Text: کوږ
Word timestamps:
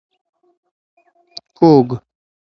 کوږ 1.57 1.87